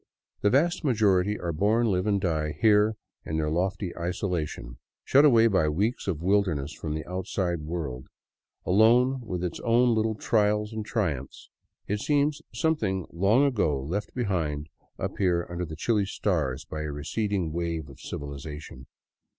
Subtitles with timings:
[0.41, 4.79] The vast majority are born, live, and die here in their lofty isolation.
[5.05, 8.07] Shut away by weeks of wilderness from the outside world,
[8.65, 11.51] alone with its own little trials and triumphs,
[11.87, 16.91] it seems something long ago left behind up here under the chilly stars by a
[16.91, 18.87] receding wave of civilization.